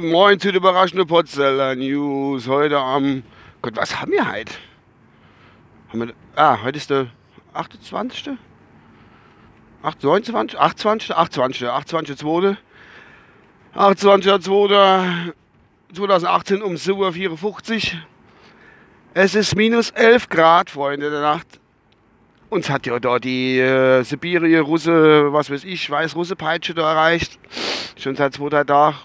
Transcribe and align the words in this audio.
Moin 0.00 0.40
zu 0.40 0.48
den 0.48 0.56
überraschenden 0.56 1.06
Potzeller 1.06 1.74
News. 1.74 2.48
Heute 2.48 2.78
am. 2.78 3.22
Gott, 3.60 3.76
was 3.76 4.00
haben 4.00 4.12
wir 4.12 4.26
heute? 4.32 4.54
Haben 5.90 6.08
wir, 6.08 6.14
ah, 6.36 6.62
heute 6.62 6.78
ist 6.78 6.88
der 6.88 7.08
28. 7.52 8.30
8, 9.82 10.02
29, 10.02 10.58
28, 10.58 11.14
28, 11.14 11.68
28, 11.68 12.16
2. 12.16 12.56
28, 13.74 14.40
2. 14.40 15.34
2018 15.94 16.62
um 16.62 16.76
7.54 16.76 17.92
Uhr. 17.92 18.00
Es 19.12 19.34
ist 19.34 19.54
minus 19.54 19.90
11 19.90 20.30
Grad, 20.30 20.70
Freunde 20.70 21.10
der 21.10 21.20
Nacht. 21.20 21.59
Uns 22.50 22.68
hat 22.68 22.84
ja 22.84 22.98
da 22.98 23.20
die 23.20 23.60
äh, 23.60 24.02
Sibirie, 24.02 24.56
Russe, 24.56 25.32
was 25.32 25.50
weiß 25.50 25.62
ich, 25.62 25.88
Weiß-Russe-Peitsche 25.88 26.74
da 26.74 26.90
erreicht. 26.90 27.38
Schon 27.96 28.16
seit 28.16 28.34
zwei, 28.34 28.48
drei 28.48 28.64
Tagen. 28.64 28.96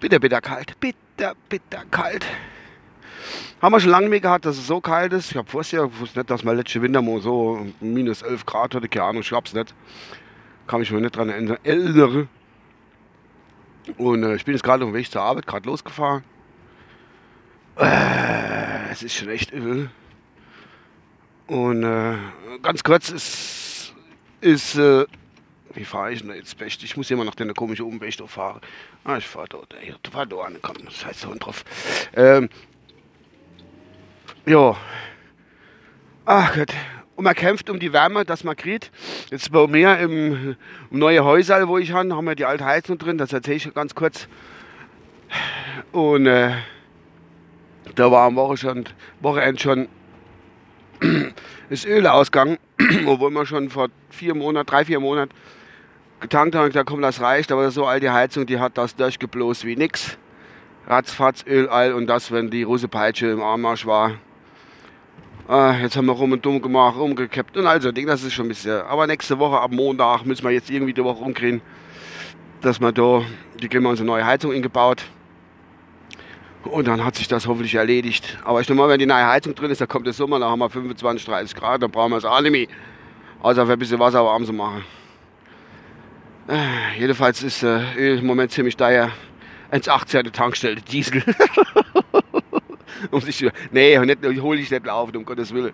Bitter, 0.00 0.18
bitter 0.18 0.40
kalt. 0.40 0.80
Bitter, 0.80 1.34
bitter 1.50 1.84
kalt. 1.90 2.24
Haben 3.60 3.74
wir 3.74 3.80
schon 3.80 3.90
lange 3.90 4.08
mehr 4.08 4.20
gehabt, 4.20 4.46
dass 4.46 4.56
es 4.56 4.66
so 4.66 4.80
kalt 4.80 5.12
ist. 5.12 5.32
Ich 5.32 5.36
habe 5.36 5.50
vorher 5.50 5.80
ja 5.80 6.00
wusste 6.00 6.20
nicht, 6.20 6.30
dass 6.30 6.42
mein 6.42 6.56
letzter 6.56 6.80
Winter 6.80 7.02
mal 7.02 7.20
so 7.20 7.66
minus 7.80 8.22
11 8.22 8.46
Grad 8.46 8.74
hatte. 8.74 8.88
Keine 8.88 9.04
Ahnung, 9.04 9.20
ich 9.20 9.32
hab's 9.32 9.52
nicht. 9.52 9.74
Kann 10.66 10.80
mich 10.80 10.90
mir 10.90 11.02
nicht 11.02 11.16
dran 11.16 11.28
erinnern. 11.28 12.28
Und 13.98 14.22
äh, 14.22 14.36
ich 14.36 14.44
bin 14.46 14.54
jetzt 14.54 14.62
gerade 14.62 14.84
auf 14.84 14.90
dem 14.90 14.94
Weg 14.94 15.10
zur 15.10 15.20
Arbeit, 15.20 15.46
gerade 15.46 15.68
losgefahren. 15.68 16.24
Äh, 17.76 18.90
es 18.90 19.02
ist 19.02 19.14
schon 19.14 19.28
echt 19.28 19.50
übel. 19.52 19.90
Und 21.48 21.82
äh, 21.82 22.16
ganz 22.62 22.84
kurz 22.84 23.08
ist, 23.08 23.94
ist 24.40 24.76
äh, 24.76 25.06
wie 25.74 25.84
fahre 25.84 26.12
ich 26.12 26.20
denn 26.20 26.34
jetzt 26.34 26.58
best? 26.58 26.82
Ich 26.82 26.96
muss 26.96 27.10
immer 27.10 27.24
noch 27.24 27.34
den 27.34 27.52
komischen 27.54 27.86
Umweg 27.86 28.14
fahren. 28.26 28.60
Ah, 29.04 29.16
ich 29.16 29.26
fahre 29.26 29.48
dort, 29.48 29.74
ich 29.82 29.94
fahr 30.10 30.26
da 30.26 30.36
an, 30.36 30.58
komm, 30.60 30.76
das 30.84 31.04
heißt 31.04 31.26
Hund 31.26 31.44
drauf. 31.44 31.64
Ähm, 32.14 32.48
ja. 34.44 34.76
Ach 36.24 36.54
Gott. 36.54 36.72
Und 37.16 37.24
man 37.24 37.34
kämpft 37.34 37.70
um 37.70 37.80
die 37.80 37.92
Wärme, 37.92 38.24
dass 38.24 38.44
man 38.44 38.56
kriegt. 38.56 38.92
Jetzt 39.30 39.50
bei 39.50 39.66
mir 39.66 39.98
im, 39.98 40.56
im 40.90 40.98
neuen 40.98 41.24
Häuser, 41.24 41.66
wo 41.66 41.78
ich 41.78 41.92
habe, 41.92 42.14
haben 42.14 42.26
wir 42.26 42.34
die 42.34 42.44
alte 42.44 42.64
Heizung 42.64 42.98
drin, 42.98 43.18
das 43.18 43.32
erzähle 43.32 43.56
ich 43.56 43.74
ganz 43.74 43.94
kurz. 43.94 44.28
Und 45.92 46.26
äh, 46.26 46.52
da 47.94 48.10
war 48.10 48.26
am 48.26 48.36
Wochenende 48.36 49.60
schon 49.60 49.88
ist 51.70 51.86
Öl 51.86 52.06
ausgegangen, 52.06 52.58
obwohl 53.06 53.30
wir 53.30 53.46
schon 53.46 53.70
vor 53.70 53.88
vier 54.10 54.34
Monaten, 54.34 54.66
drei, 54.66 54.84
vier 54.84 55.00
Monaten 55.00 55.32
getankt 56.20 56.54
haben. 56.54 56.72
Da 56.72 56.84
komm, 56.84 57.02
das 57.02 57.20
reicht, 57.20 57.52
aber 57.52 57.70
so 57.70 57.86
alte 57.86 58.12
Heizung, 58.12 58.46
die 58.46 58.58
hat 58.58 58.78
das 58.78 58.96
durchgebloßt 58.96 59.64
wie 59.64 59.76
nix. 59.76 60.18
Ratzfatz, 60.86 61.44
Öl, 61.46 61.68
all 61.68 61.92
und 61.92 62.06
das, 62.06 62.32
wenn 62.32 62.50
die 62.50 62.62
Russepeitsche 62.62 63.26
im 63.26 63.42
Armarsch 63.42 63.86
war. 63.86 64.12
Ah, 65.46 65.74
jetzt 65.80 65.96
haben 65.96 66.06
wir 66.06 66.12
rum 66.12 66.32
und 66.32 66.44
dumm 66.44 66.60
gemacht, 66.60 66.98
umgekippt 66.98 67.56
und 67.56 67.66
also, 67.66 67.92
Ding, 67.92 68.06
das 68.06 68.22
ist 68.22 68.34
schon 68.34 68.46
ein 68.46 68.48
bisschen. 68.48 68.82
Aber 68.82 69.06
nächste 69.06 69.38
Woche, 69.38 69.60
ab 69.60 69.70
Montag, 69.70 70.24
müssen 70.24 70.44
wir 70.44 70.50
jetzt 70.50 70.70
irgendwie 70.70 70.92
die 70.92 71.04
Woche 71.04 71.22
rumkriegen, 71.22 71.62
dass 72.60 72.80
wir 72.80 72.92
da, 72.92 73.22
die 73.60 73.68
kriegen 73.68 73.82
wir 73.82 73.90
unsere 73.90 74.06
neue 74.06 74.26
Heizung 74.26 74.52
eingebaut. 74.52 75.04
Und 76.64 76.88
dann 76.88 77.04
hat 77.04 77.14
sich 77.14 77.28
das 77.28 77.46
hoffentlich 77.46 77.74
erledigt. 77.74 78.38
Aber 78.44 78.60
ich 78.60 78.66
denke 78.66 78.82
mal, 78.82 78.88
wenn 78.88 78.98
die 78.98 79.06
neue 79.06 79.26
Heizung 79.26 79.54
drin 79.54 79.70
ist, 79.70 79.80
dann 79.80 79.88
kommt 79.88 80.06
der 80.06 80.12
Sommer, 80.12 80.38
dann 80.38 80.50
haben 80.50 80.58
wir 80.58 80.68
25, 80.68 81.24
30 81.26 81.54
Grad, 81.56 81.82
dann 81.82 81.90
brauchen 81.90 82.10
wir 82.10 82.18
es 82.18 82.24
auch 82.24 82.40
nicht 82.40 82.50
mehr. 82.50 82.66
Außer 83.40 83.66
für 83.66 83.72
ein 83.72 83.78
bisschen 83.78 83.98
Wasser 83.98 84.24
warm 84.24 84.44
zu 84.44 84.52
machen. 84.52 84.84
Äh, 86.48 86.98
jedenfalls 86.98 87.42
ist 87.42 87.62
äh, 87.62 88.16
im 88.16 88.26
Moment 88.26 88.50
ziemlich 88.50 88.76
teuer. 88.76 89.10
1,18 89.70 90.32
Tankstelle 90.32 90.80
Diesel. 90.80 91.22
um 93.10 93.20
sich, 93.20 93.46
nee, 93.70 93.98
nicht, 93.98 94.40
hole 94.40 94.60
ich 94.60 94.70
nicht 94.70 94.88
auf, 94.88 95.14
um 95.14 95.24
Gottes 95.24 95.52
Willen. 95.52 95.72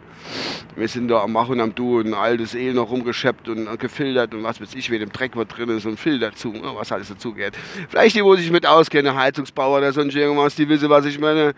Wir 0.77 0.89
sind 0.89 1.09
da 1.09 1.23
am 1.23 1.33
Machen, 1.33 1.61
am 1.61 1.75
Tun, 1.75 2.15
altes 2.15 2.55
Öl 2.55 2.75
noch 2.75 2.91
rumgeschöpft 2.91 3.49
und 3.49 3.79
gefiltert 3.79 4.35
und 4.35 4.43
was 4.43 4.61
weiß 4.61 4.75
ich, 4.75 4.91
wie 4.91 4.99
dem 4.99 5.11
Dreck 5.11 5.33
was 5.35 5.49
drin 5.49 5.69
ist 5.71 5.87
und 5.87 5.99
Filter 5.99 6.35
zu, 6.35 6.53
ne, 6.53 6.73
was 6.75 6.93
alles 6.93 7.09
dazu 7.09 7.33
geht. 7.33 7.55
Vielleicht 7.89 8.17
die, 8.17 8.25
wo 8.25 8.35
sich 8.37 8.51
mit 8.51 8.67
auskennen, 8.67 9.15
Heizungsbauer 9.15 9.79
oder 9.79 9.93
sonst 9.93 10.15
irgendwas, 10.15 10.55
die 10.55 10.69
wissen, 10.69 10.89
was 10.89 11.05
ich 11.07 11.19
meine. 11.19 11.55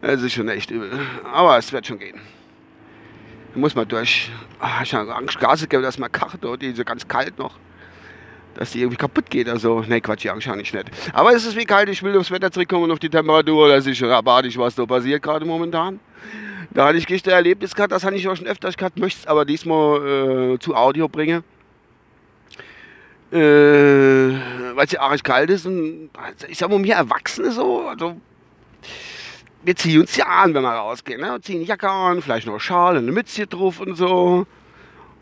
Es 0.00 0.22
ist 0.22 0.34
schon 0.34 0.48
echt 0.48 0.70
übel. 0.70 0.90
Aber 1.32 1.56
es 1.56 1.72
wird 1.72 1.86
schon 1.86 1.98
gehen. 1.98 2.20
Da 3.54 3.60
muss 3.60 3.74
man 3.74 3.88
durch. 3.88 4.30
Ach, 4.60 4.82
ich 4.82 4.92
habe 4.92 5.14
Angst, 5.14 5.38
Gase 5.40 5.66
geben, 5.66 5.82
dass 5.82 5.98
man 5.98 6.12
kacht, 6.12 6.38
dort, 6.42 6.60
die 6.60 6.72
so 6.72 6.84
ganz 6.84 7.08
kalt 7.08 7.38
noch 7.38 7.58
dass 8.54 8.72
die 8.72 8.80
irgendwie 8.80 8.96
kaputt 8.96 9.30
geht. 9.30 9.48
Also, 9.48 9.80
ne, 9.80 10.00
Quatsch, 10.00 10.24
ja, 10.24 10.32
wahrscheinlich 10.32 10.72
nicht. 10.72 10.90
Aber 11.12 11.32
es 11.32 11.44
ist 11.44 11.56
wie 11.56 11.64
kalt, 11.64 11.88
ich 11.88 12.02
will 12.02 12.16
aufs 12.18 12.30
Wetter 12.30 12.50
zurückkommen 12.50 12.84
und 12.84 12.92
auf 12.92 12.98
die 12.98 13.10
Temperatur. 13.10 13.68
Das 13.68 13.86
ist 13.86 14.02
abartig, 14.02 14.58
was 14.58 14.74
da 14.74 14.86
passiert 14.86 15.22
gerade 15.22 15.44
momentan. 15.44 16.00
Da 16.70 16.86
hatte 16.86 16.98
ich 16.98 17.06
gestern 17.06 17.34
Erlebnis 17.34 17.74
gehabt, 17.74 17.92
das 17.92 18.04
hatte 18.04 18.16
ich 18.16 18.26
auch 18.28 18.36
schon 18.36 18.46
öfters 18.46 18.76
gehabt, 18.76 18.98
möchte 18.98 19.20
es 19.20 19.26
aber 19.26 19.44
diesmal 19.44 20.54
äh, 20.54 20.58
zu 20.58 20.74
Audio 20.74 21.08
bringen. 21.08 21.44
Äh, 23.30 23.36
weil 23.36 24.84
es 24.84 24.92
ja 24.92 25.00
arg 25.00 25.22
kalt 25.24 25.50
ist 25.50 25.66
und 25.66 26.10
also 26.14 26.46
ich 26.48 26.58
sag 26.58 26.70
mal, 26.70 26.82
wir 26.82 26.94
Erwachsene 26.94 27.50
so, 27.50 27.88
also 27.88 28.16
wir 29.64 29.76
ziehen 29.76 30.00
uns 30.00 30.16
ja 30.16 30.26
an, 30.26 30.54
wenn 30.54 30.62
wir 30.62 30.70
rausgehen. 30.70 31.20
Ne? 31.20 31.28
Wir 31.32 31.42
ziehen 31.42 31.64
Jacke 31.64 31.88
an, 31.88 32.22
vielleicht 32.22 32.46
noch 32.46 32.60
Schal, 32.60 32.96
eine 32.96 33.10
Mütze 33.10 33.46
drauf 33.46 33.80
und 33.80 33.96
so. 33.96 34.46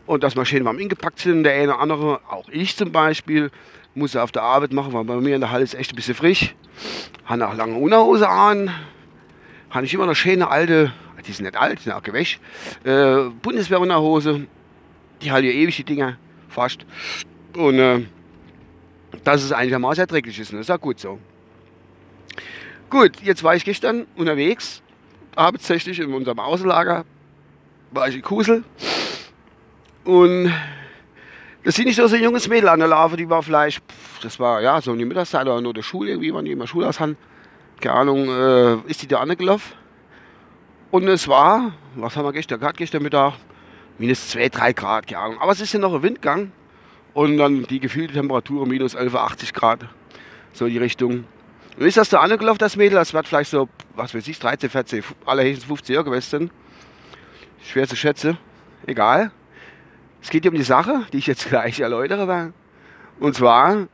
Und 0.05 0.23
dass 0.23 0.35
wir 0.35 0.45
schön 0.45 0.65
warm 0.65 0.79
ingepackt 0.79 1.19
sind. 1.19 1.43
Der 1.43 1.53
eine 1.53 1.73
oder 1.73 1.79
andere, 1.79 2.21
auch 2.29 2.49
ich 2.49 2.75
zum 2.75 2.91
Beispiel, 2.91 3.51
muss 3.95 4.15
auf 4.15 4.31
der 4.31 4.43
Arbeit 4.43 4.73
machen, 4.73 4.93
weil 4.93 5.03
bei 5.03 5.15
mir 5.15 5.35
in 5.35 5.41
der 5.41 5.51
Halle 5.51 5.63
ist 5.63 5.75
echt 5.75 5.93
ein 5.93 5.95
bisschen 5.95 6.15
frisch. 6.15 6.55
Habe 7.25 7.47
auch 7.47 7.55
lange 7.55 7.77
Unterhose 7.77 8.27
an. 8.27 8.71
Habe 9.69 9.85
ich 9.85 9.93
immer 9.93 10.05
noch 10.05 10.15
schöne 10.15 10.49
alte, 10.49 10.91
die 11.25 11.31
sind 11.31 11.45
nicht 11.45 11.55
alt, 11.55 11.79
sind 11.79 11.93
auch 11.93 12.03
gewäsch, 12.03 12.39
äh, 12.83 13.29
Bundeswehr-Unterhose. 13.41 14.45
Die 15.21 15.31
halten 15.31 15.47
ja 15.47 15.53
ewig, 15.53 15.77
die 15.77 15.83
Dinger, 15.83 16.17
fast. 16.49 16.85
Und 17.55 17.79
äh, 17.79 18.01
das 19.23 19.43
ist 19.43 19.51
eigentlich 19.51 19.73
am 19.73 19.83
erträglich 19.83 20.37
ist. 20.37 20.51
Und 20.51 20.57
das 20.57 20.67
ist 20.67 20.71
auch 20.71 20.81
gut 20.81 20.99
so. 20.99 21.17
Gut, 22.89 23.21
jetzt 23.23 23.43
war 23.43 23.55
ich 23.55 23.63
gestern 23.63 24.05
unterwegs, 24.15 24.81
arbeitstechnisch 25.35 25.99
in 25.99 26.13
unserem 26.13 26.39
Außenlager, 26.39 27.05
war 27.91 28.07
ich 28.07 28.15
in 28.15 28.21
Kusel 28.21 28.63
und 30.05 30.53
da 31.63 31.71
sind 31.71 31.85
nicht 31.85 31.95
so 31.95 32.03
ein 32.05 32.23
junges 32.23 32.47
Mädel 32.49 32.67
an 32.69 32.79
der 32.79 32.89
Larve, 32.89 33.15
die 33.15 33.29
war 33.29 33.41
vielleicht, 33.41 33.81
das 34.21 34.39
war 34.39 34.61
ja 34.61 34.81
so 34.81 34.91
in 34.91 34.99
die 34.99 35.05
Mittagszeit 35.05 35.45
oder 35.47 35.61
nur 35.61 35.73
der 35.73 35.81
Schule, 35.81 36.11
irgendwie, 36.11 36.33
wann 36.33 36.43
die 36.43 36.51
immer 36.51 36.67
Schule 36.67 36.91
haben. 36.99 37.15
Keine 37.79 37.95
Ahnung, 37.95 38.27
äh, 38.27 38.75
ist 38.89 39.01
die 39.01 39.07
da 39.07 39.19
angelaufen. 39.19 39.73
Und 40.91 41.07
es 41.07 41.27
war, 41.27 41.71
was 41.95 42.15
haben 42.15 42.25
wir 42.25 42.33
gestern 42.33 42.59
gehabt, 42.59 42.77
gestern 42.77 43.01
Mittag, 43.01 43.33
minus 43.97 44.29
2, 44.29 44.49
3 44.49 44.73
Grad, 44.73 45.07
keine 45.07 45.21
Ahnung. 45.21 45.39
Aber 45.39 45.51
es 45.53 45.61
ist 45.61 45.73
ja 45.73 45.79
noch 45.79 45.93
ein 45.93 46.03
Windgang. 46.03 46.51
Und 47.13 47.37
dann 47.37 47.63
die 47.63 47.79
gefühlte 47.79 48.13
Temperatur 48.13 48.67
minus 48.67 48.95
11, 48.95 49.15
80 49.15 49.53
Grad. 49.53 49.85
So 50.51 50.67
die 50.67 50.77
Richtung. 50.77 51.25
Und 51.77 51.85
ist 51.85 51.97
das 51.97 52.09
da 52.09 52.19
angelaufen, 52.19 52.59
das 52.59 52.75
Mädel? 52.75 52.95
Das 52.95 53.13
wird 53.13 53.27
vielleicht 53.27 53.51
so, 53.51 53.69
was 53.95 54.13
weiß 54.13 54.27
ich, 54.27 54.37
13, 54.39 54.69
14, 54.69 55.03
allerhöchstens 55.25 55.65
50 55.65 55.93
Jahre 55.93 56.05
gewesen. 56.05 56.51
Schwer 57.63 57.87
zu 57.87 57.95
schätzen. 57.95 58.37
Egal. 58.85 59.31
Es 60.23 60.29
geht 60.29 60.47
um 60.47 60.55
die 60.55 60.63
Sache, 60.63 61.05
die 61.11 61.17
ich 61.17 61.27
jetzt 61.27 61.45
gleich 61.49 61.81
erläutere. 61.81 62.53
Und 63.19 63.35
zwar 63.35 63.87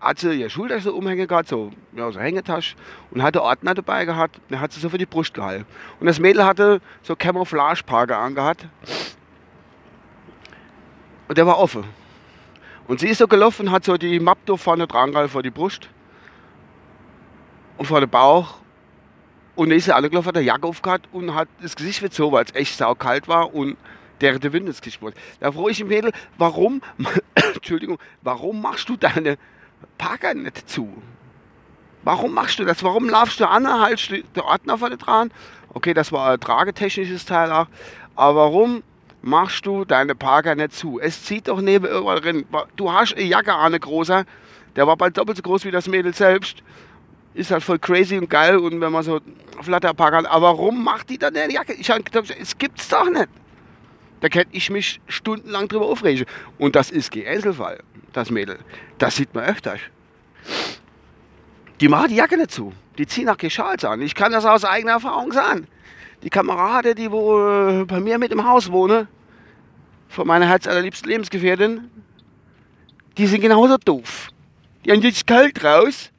hat 0.00 0.18
sie 0.18 0.34
ihr 0.34 0.50
Schultasche 0.50 0.92
umhängen 0.92 1.26
gehabt, 1.26 1.48
so, 1.48 1.70
ja, 1.94 2.10
so 2.10 2.20
Hängetasche, 2.20 2.76
und 3.10 3.22
hatte 3.22 3.42
Ordner 3.42 3.74
dabei 3.74 4.04
gehabt, 4.04 4.40
und 4.50 4.60
hat 4.60 4.72
sie 4.72 4.80
so 4.80 4.90
für 4.90 4.98
die 4.98 5.06
Brust 5.06 5.32
gehalten. 5.32 5.64
Und 6.00 6.06
das 6.06 6.18
Mädel 6.18 6.44
hatte 6.44 6.80
so 7.02 7.16
Camouflage-Parker 7.16 8.18
angehabt. 8.18 8.66
Und 11.28 11.38
der 11.38 11.46
war 11.46 11.58
offen. 11.58 11.84
Und 12.88 13.00
sie 13.00 13.08
ist 13.08 13.18
so 13.18 13.26
gelaufen, 13.26 13.70
hat 13.70 13.84
so 13.84 13.96
die 13.96 14.20
Mappe 14.20 14.58
vorne 14.58 14.86
dran 14.86 15.12
gehalten 15.12 15.30
vor 15.30 15.42
die 15.42 15.50
Brust 15.50 15.88
und 17.78 17.86
vor 17.86 18.00
den 18.00 18.10
Bauch. 18.10 18.56
Und 19.54 19.70
dann 19.70 19.78
ist 19.78 19.86
sie 19.86 19.94
angelaufen, 19.94 20.28
hat 20.28 20.36
der 20.36 20.42
Jacke 20.42 20.66
aufgehabt 20.66 21.08
und 21.12 21.34
hat 21.34 21.48
das 21.62 21.74
Gesicht 21.74 22.00
verzogen, 22.00 22.32
weil 22.32 22.44
es 22.44 22.54
echt 22.54 22.76
saukalt 22.76 23.26
war 23.26 23.54
und 23.54 23.76
der 24.20 24.38
der 24.38 24.52
Wind 24.52 24.66
ins 24.66 24.80
Gesicht 24.80 25.00
Da 25.40 25.52
frage 25.52 25.70
ich 25.70 25.80
im 25.80 25.88
Mädel, 25.88 26.12
warum, 26.38 26.82
Entschuldigung, 27.54 27.98
warum 28.22 28.60
machst 28.60 28.88
du 28.88 28.96
deine 28.96 29.38
Parker 29.98 30.34
nicht 30.34 30.68
zu? 30.68 30.90
Warum 32.02 32.34
machst 32.34 32.58
du 32.58 32.64
das? 32.64 32.82
Warum 32.84 33.08
laufst 33.08 33.40
du 33.40 33.48
an, 33.48 33.68
halt 33.68 34.24
der 34.36 34.44
Ordner 34.44 34.78
vorne 34.78 34.96
dran? 34.96 35.32
Okay, 35.70 35.92
das 35.92 36.12
war 36.12 36.30
ein 36.30 36.40
tragetechnisches 36.40 37.24
Teil 37.24 37.50
auch. 37.50 37.66
Aber 38.14 38.36
warum 38.36 38.82
machst 39.22 39.66
du 39.66 39.84
deine 39.84 40.14
Parker 40.14 40.54
nicht 40.54 40.72
zu? 40.72 41.00
Es 41.00 41.24
zieht 41.24 41.48
doch 41.48 41.60
neben 41.60 41.84
irgendwann 41.84 42.20
drin. 42.20 42.46
Du 42.76 42.92
hast 42.92 43.14
eine 43.14 43.24
Jacke 43.24 43.52
an, 43.52 43.66
eine 43.66 43.80
große. 43.80 44.24
Der 44.76 44.86
war 44.86 44.96
bald 44.96 45.18
doppelt 45.18 45.36
so 45.36 45.42
groß 45.42 45.64
wie 45.64 45.70
das 45.70 45.88
Mädel 45.88 46.14
selbst. 46.14 46.62
Ist 47.34 47.50
halt 47.50 47.64
voll 47.64 47.78
crazy 47.78 48.16
und 48.16 48.30
geil 48.30 48.56
und 48.56 48.80
wenn 48.80 48.92
man 48.92 49.02
so 49.02 49.20
Flatterparker 49.60 50.18
hat. 50.18 50.26
Aber 50.26 50.46
warum 50.46 50.84
macht 50.84 51.10
die 51.10 51.18
dann 51.18 51.36
eine 51.36 51.52
Jacke? 51.52 51.74
Ich 51.74 51.90
habe 51.90 52.02
gedacht, 52.02 52.34
es 52.40 52.56
gibt's 52.56 52.88
doch 52.88 53.10
nicht. 53.10 53.28
Da 54.20 54.28
könnte 54.28 54.48
ich 54.52 54.70
mich 54.70 55.00
stundenlang 55.08 55.68
drüber 55.68 55.86
aufregen. 55.86 56.26
Und 56.58 56.76
das 56.76 56.90
ist 56.90 57.10
kein 57.10 57.26
Einzelfall, 57.26 57.80
das 58.12 58.30
Mädel. 58.30 58.58
Das 58.98 59.16
sieht 59.16 59.34
man 59.34 59.44
öfters. 59.44 59.80
Die 61.80 61.88
machen 61.88 62.08
die 62.08 62.16
Jacke 62.16 62.36
nicht 62.36 62.50
zu. 62.50 62.72
Die 62.96 63.06
ziehen 63.06 63.28
auch 63.28 63.36
keine 63.36 63.50
Schals 63.50 63.84
an. 63.84 64.00
Ich 64.00 64.14
kann 64.14 64.32
das 64.32 64.46
aus 64.46 64.64
eigener 64.64 64.92
Erfahrung 64.92 65.32
sagen. 65.32 65.66
Die 66.22 66.30
Kameraden, 66.30 66.94
die 66.94 67.10
wo 67.10 67.38
äh, 67.38 67.84
bei 67.84 68.00
mir 68.00 68.18
mit 68.18 68.32
im 68.32 68.46
Haus 68.46 68.72
wohnen, 68.72 69.06
von 70.08 70.26
meiner 70.26 70.46
herzallerliebsten 70.46 71.10
Lebensgefährtin, 71.10 71.90
die 73.18 73.26
sind 73.26 73.42
genauso 73.42 73.76
doof. 73.76 74.28
Die 74.84 74.92
haben 74.92 75.02
jetzt 75.02 75.26
kalt 75.26 75.62
raus, 75.62 76.10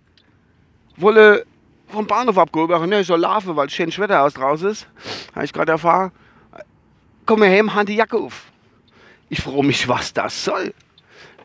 wollen 0.98 1.42
vom 1.88 2.06
Bahnhof 2.06 2.38
abgehoben, 2.38 2.90
ne, 2.90 3.04
so 3.04 3.16
laufen, 3.16 3.56
weil 3.56 3.68
es 3.68 3.74
schön 3.74 3.96
Wetter 3.98 4.24
aus 4.24 4.34
draußen 4.34 4.70
ist. 4.70 4.88
Habe 5.34 5.46
ich 5.46 5.54
gerade 5.54 5.72
erfahren. 5.72 6.12
Komm 7.28 7.42
mir 7.42 7.50
heim, 7.50 7.76
hand 7.76 7.90
die 7.90 7.96
Jacke 7.96 8.18
auf. 8.18 8.46
Ich 9.28 9.42
frage 9.42 9.62
mich, 9.62 9.86
was 9.88 10.14
das 10.14 10.46
soll. 10.46 10.74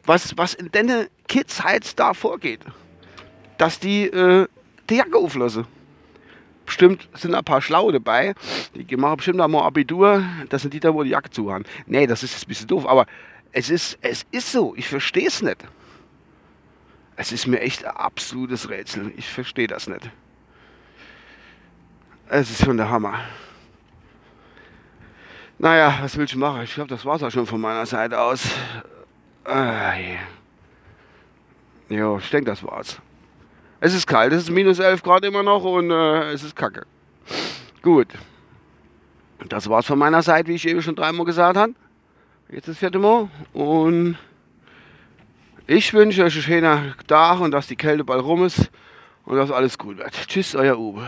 Was, 0.05 0.37
was 0.39 0.55
in 0.55 0.71
deine 0.71 1.11
Kids 1.27 1.63
halt 1.63 1.99
da 1.99 2.15
vorgeht. 2.15 2.61
Dass 3.59 3.81
die 3.81 4.05
äh, 4.05 4.47
die 4.89 4.95
Jacke 4.95 5.17
auflassen. 5.17 5.67
Bestimmt 6.65 7.09
sind 7.15 7.35
ein 7.35 7.45
paar 7.45 7.61
Schlau 7.61 7.91
dabei. 7.91 8.35
Die 8.75 8.97
machen 8.97 9.17
bestimmt 9.17 9.41
auch 9.41 9.49
mal 9.49 9.63
Abitur. 9.63 10.25
Das 10.49 10.63
sind 10.63 10.73
die 10.73 10.79
da, 10.79 10.95
wo 10.95 11.03
die 11.03 11.11
Jacke 11.11 11.31
zu 11.31 11.53
haben. 11.53 11.65
Nee, 11.87 12.07
das 12.07 12.23
ist 12.23 12.45
ein 12.45 12.49
bisschen 12.49 12.69
doof. 12.69 12.87
Aber 12.87 13.07
es 13.51 13.69
ist, 13.69 13.99
es 14.03 14.25
ist 14.31 14.53
so. 14.53 14.77
Ich 14.77 14.89
verstehe 14.89 15.27
es 15.27 15.43
nicht. 15.43 15.65
Es 17.17 17.33
ist 17.33 17.49
mir 17.49 17.61
echt 17.61 17.85
ein 17.85 17.97
absolutes 17.97 18.71
Rätsel. 18.71 19.13
Ich 19.17 19.27
verstehe 19.27 19.67
das 19.67 19.89
nicht. 19.89 20.09
Es 22.29 22.51
ist 22.51 22.65
schon 22.65 22.77
der 22.77 22.89
Hammer. 22.89 23.19
Naja, 25.59 25.99
was 26.01 26.17
will 26.17 26.25
ich 26.25 26.37
machen? 26.37 26.63
Ich 26.63 26.75
glaube, 26.75 26.89
das 26.89 27.05
war 27.05 27.17
es 27.17 27.23
auch 27.23 27.31
schon 27.31 27.47
von 27.47 27.61
meiner 27.61 27.87
Seite 27.87 28.21
aus. 28.21 28.51
Äh, 29.47 30.17
jo, 31.89 32.19
ich 32.19 32.31
denke, 32.31 32.51
das 32.51 32.63
war's. 32.65 33.01
Es 33.81 33.95
ist 33.95 34.07
kalt, 34.07 34.33
es 34.33 34.45
ist 34.45 34.51
minus 34.51 34.79
11 34.79 35.03
Grad 35.03 35.25
immer 35.25 35.43
noch 35.43 35.65
und 35.65 35.91
äh, 35.91 36.33
es 36.33 36.45
ist 36.45 36.55
kacke. 36.55 36.87
Gut. 37.83 38.09
Das 39.49 39.69
war's 39.69 39.87
von 39.87 39.99
meiner 39.99 40.23
Seite, 40.23 40.49
wie 40.49 40.55
ich 40.55 40.69
eben 40.69 40.83
schon 40.83 40.95
dreimal 40.95 41.27
gesagt 41.27 41.57
habe. 41.57 41.75
Jetzt 42.49 42.69
das 42.69 42.79
vierte 42.79 42.99
Mal. 42.99 43.29
Und 43.53 44.17
ich 45.67 45.93
wünsche 45.95 46.23
euch 46.23 46.35
einen 46.35 46.43
schönen 46.43 46.95
Tag 47.07 47.41
und 47.41 47.51
dass 47.51 47.67
die 47.67 47.77
Kälte 47.77 48.05
bald 48.05 48.23
rum 48.23 48.45
ist 48.45 48.71
und 49.25 49.37
dass 49.37 49.51
alles 49.51 49.79
gut 49.79 49.99
wird. 49.99 50.13
Tschüss, 50.29 50.55
euer 50.55 50.79
Uwe. 50.79 51.07